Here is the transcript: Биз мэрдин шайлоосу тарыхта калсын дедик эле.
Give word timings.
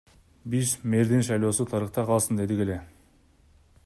Биз 0.51 0.69
мэрдин 0.93 1.21
шайлоосу 1.27 1.69
тарыхта 1.73 2.01
калсын 2.09 2.39
дедик 2.43 2.65
эле. 2.65 2.79